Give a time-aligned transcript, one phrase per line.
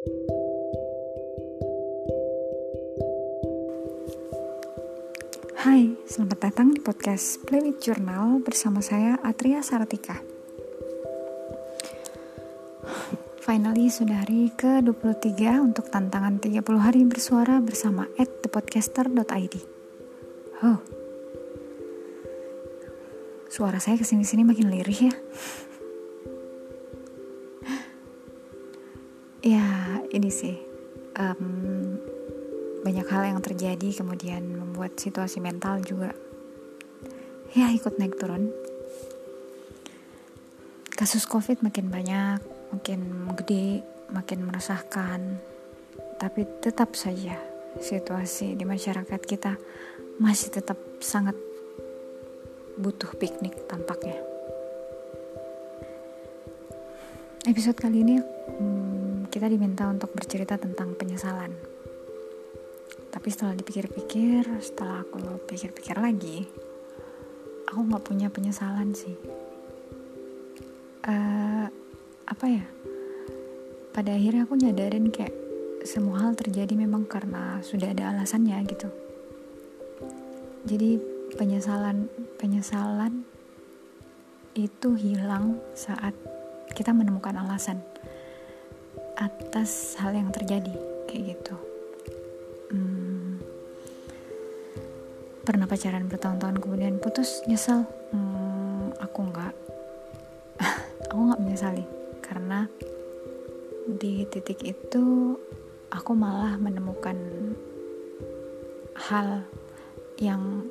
[0.00, 0.08] Hai,
[6.08, 10.16] selamat datang di podcast Play with Journal bersama saya Atria Saratika.
[13.44, 19.54] Finally sudah hari ke-23 untuk tantangan 30 hari bersuara bersama at thepodcaster.id.
[20.64, 20.80] Oh,
[23.52, 25.14] suara saya ke sini-sini makin lirih ya.
[29.60, 29.79] ya,
[30.14, 30.56] ini sih.
[31.18, 31.98] Um,
[32.80, 36.16] banyak hal yang terjadi kemudian membuat situasi mental juga
[37.52, 38.48] ya ikut naik turun
[40.96, 42.40] kasus covid makin banyak
[42.72, 43.00] makin
[43.36, 45.20] gede makin meresahkan
[46.16, 47.36] tapi tetap saja
[47.76, 49.60] situasi di masyarakat kita
[50.16, 51.36] masih tetap sangat
[52.80, 54.24] butuh piknik tampaknya
[57.44, 58.89] episode kali ini hmm,
[59.30, 61.54] kita diminta untuk bercerita tentang penyesalan.
[63.10, 66.50] Tapi setelah dipikir-pikir setelah aku pikir-pikir lagi
[67.70, 69.14] aku nggak punya penyesalan sih.
[71.06, 71.70] Uh,
[72.26, 72.66] apa ya?
[73.94, 75.34] Pada akhirnya aku nyadarin kayak
[75.86, 78.90] semua hal terjadi memang karena sudah ada alasannya gitu.
[80.66, 80.98] Jadi
[81.38, 83.22] penyesalan penyesalan
[84.58, 86.12] itu hilang saat
[86.74, 87.80] kita menemukan alasan
[89.20, 90.72] atas hal yang terjadi
[91.04, 91.56] kayak gitu.
[92.72, 93.36] Hmm,
[95.44, 97.84] pernah pacaran bertahun-tahun kemudian putus nyesel.
[98.16, 99.54] Hmm, aku nggak.
[101.10, 101.82] Aku nggak menyesali
[102.22, 102.70] karena
[103.98, 105.34] di titik itu
[105.90, 107.18] aku malah menemukan
[108.94, 109.42] hal
[110.22, 110.70] yang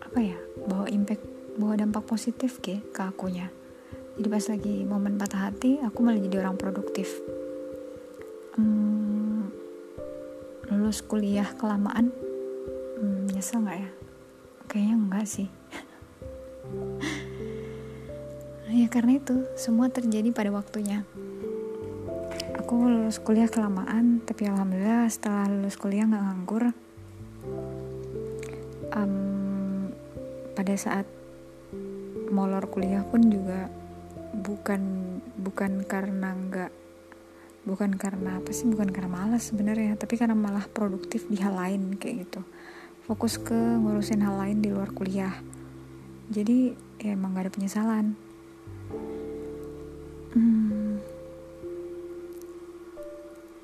[0.00, 1.20] apa ya bawa impact
[1.60, 3.52] bawa dampak positif ke ke akunya.
[4.16, 7.20] Jadi pas lagi momen patah hati aku malah jadi orang produktif
[8.54, 9.50] hmm,
[10.70, 12.14] lulus kuliah kelamaan?
[12.98, 13.90] Hmm, nyesel nggak ya?
[14.70, 15.48] Kayaknya enggak sih.
[18.74, 21.06] Ya karena itu semua terjadi pada waktunya.
[22.58, 26.64] Aku lulus kuliah kelamaan tapi alhamdulillah setelah lulus kuliah nggak nganggur.
[28.90, 29.94] Um,
[30.58, 31.06] pada saat
[32.34, 33.70] molor kuliah pun juga
[34.42, 34.82] bukan
[35.38, 36.72] bukan karena nggak
[37.64, 41.96] bukan karena apa sih bukan karena malas sebenarnya tapi karena malah produktif di hal lain
[41.96, 42.40] kayak gitu.
[43.04, 45.32] Fokus ke ngurusin hal lain di luar kuliah.
[46.28, 48.06] Jadi ya emang gak ada penyesalan.
[50.32, 51.00] Hmm,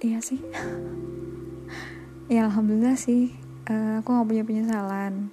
[0.00, 0.40] iya sih.
[2.26, 3.30] Ya alhamdulillah sih
[3.70, 5.30] uh, aku gak punya penyesalan.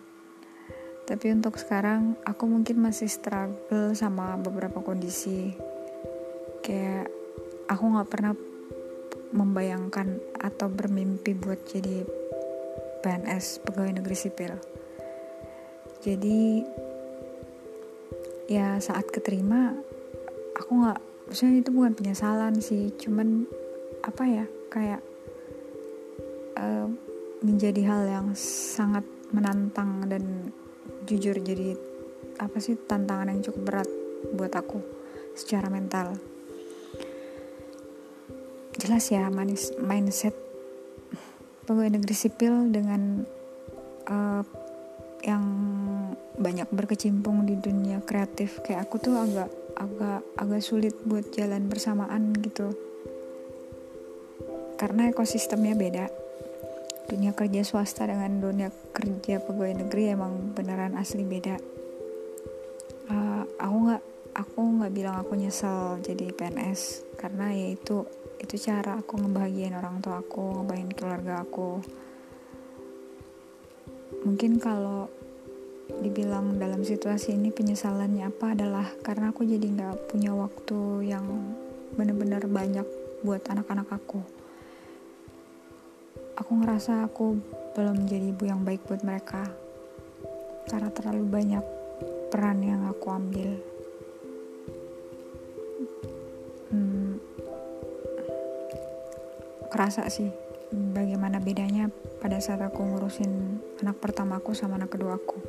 [1.10, 5.58] Tapi untuk sekarang aku mungkin masih struggle sama beberapa kondisi.
[6.62, 7.10] Kayak
[7.68, 8.34] aku nggak pernah
[9.34, 12.06] membayangkan atau bermimpi buat jadi
[13.02, 14.54] PNS pegawai negeri sipil.
[16.06, 16.64] Jadi
[18.48, 19.74] ya saat keterima
[20.54, 23.48] aku nggak maksudnya itu bukan penyesalan sih cuman
[24.04, 25.02] apa ya kayak
[26.60, 26.88] uh,
[27.40, 30.52] menjadi hal yang sangat menantang dan
[31.08, 31.76] jujur jadi
[32.40, 33.90] apa sih tantangan yang cukup berat
[34.36, 34.80] buat aku
[35.34, 36.33] secara mental
[38.80, 40.34] jelas ya manis mindset
[41.64, 43.24] pegawai negeri sipil dengan
[44.08, 44.44] uh,
[45.24, 45.44] yang
[46.36, 48.60] banyak berkecimpung di dunia kreatif.
[48.66, 52.76] Kayak aku tuh agak agak agak sulit buat jalan bersamaan gitu.
[54.76, 56.06] Karena ekosistemnya beda.
[57.08, 61.56] Dunia kerja swasta dengan dunia kerja pegawai negeri emang beneran asli beda.
[63.08, 64.04] Uh, aku nggak
[64.34, 67.68] aku nggak bilang aku nyesel jadi PNS karena ya
[68.44, 71.80] itu cara aku ngebahagiain orang tua aku ngebahagiain keluarga aku.
[74.28, 75.08] Mungkin kalau
[76.04, 81.26] dibilang dalam situasi ini penyesalannya apa adalah karena aku jadi nggak punya waktu yang
[81.96, 82.88] benar-benar banyak
[83.24, 84.20] buat anak-anak aku.
[86.36, 87.40] Aku ngerasa aku
[87.74, 89.48] belum menjadi ibu yang baik buat mereka
[90.68, 91.66] karena terlalu banyak
[92.28, 93.73] peran yang aku ambil
[99.74, 100.30] kerasa sih
[100.70, 101.90] bagaimana bedanya
[102.22, 105.42] pada saat aku ngurusin anak pertamaku sama anak kedua aku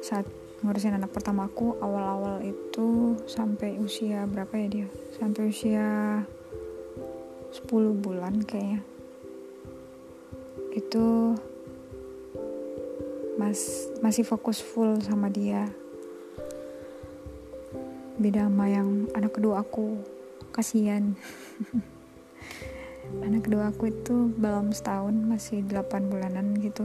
[0.00, 0.24] saat
[0.60, 4.88] ngurusin anak pertamaku awal-awal itu sampai usia berapa ya dia?
[5.16, 6.20] Sampai usia
[7.52, 8.84] 10 bulan kayaknya.
[10.76, 11.36] Itu
[13.40, 15.64] mas masih fokus full sama dia.
[18.20, 19.96] Beda sama yang anak kedua aku
[20.52, 21.16] kasihan
[23.24, 26.84] anak kedua aku itu belum setahun masih 8 bulanan gitu.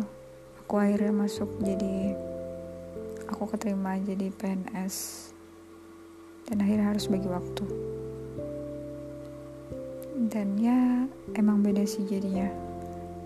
[0.63, 2.15] Aku akhirnya masuk jadi
[3.27, 5.29] aku keterima jadi PNS
[6.47, 7.65] dan akhirnya harus bagi waktu.
[10.31, 11.03] Dan ya
[11.35, 12.47] emang beda sih jadinya.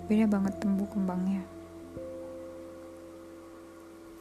[0.09, 1.58] Beda banget tumbuh kembangnya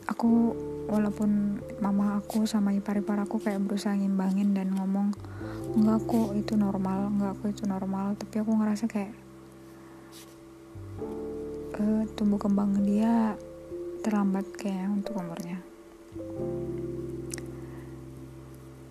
[0.08, 0.56] aku
[0.88, 5.12] walaupun mama aku sama ipar-ipar aku kayak berusaha ngimbangin dan ngomong
[5.76, 8.16] enggak kok itu normal enggak kok itu normal.
[8.16, 9.12] Tapi aku ngerasa kayak
[11.76, 13.36] uh, tumbuh kembang dia
[14.00, 15.60] terlambat kayak untuk umurnya.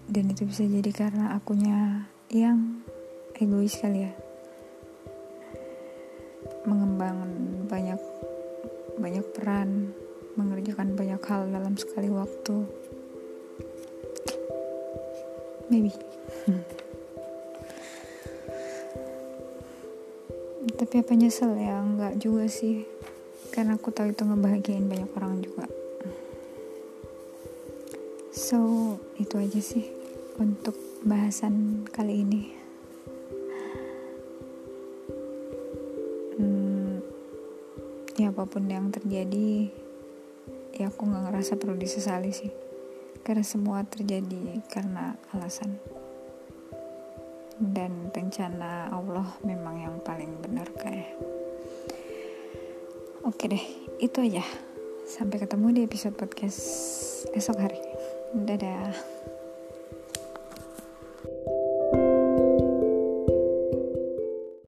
[0.07, 2.85] Dan itu bisa jadi karena akunya yang
[3.35, 4.13] egois kali ya.
[6.63, 7.31] Mengembangkan
[7.67, 8.01] banyak
[8.97, 9.91] banyak peran
[10.37, 12.55] mengerjakan banyak hal dalam sekali waktu.
[15.67, 15.91] Maybe.
[20.77, 21.81] Tapi apa nyesel ya?
[21.81, 22.85] Enggak juga sih.
[23.49, 25.65] Karena aku tahu itu ngebahagiain banyak orang juga.
[28.29, 29.89] So itu aja sih
[30.37, 32.41] untuk bahasan kali ini.
[36.37, 37.01] Hmm,
[38.13, 39.73] ya apa pun yang terjadi
[40.77, 42.51] ya aku nggak ngerasa perlu disesali sih.
[43.25, 45.81] Karena semua terjadi karena alasan.
[47.57, 51.18] Dan rencana Allah memang yang paling benar kayak
[53.25, 53.65] oke deh
[53.97, 54.45] itu aja.
[55.09, 56.62] Sampai ketemu di episode podcast
[57.33, 57.81] esok hari.
[58.38, 58.94] Dadah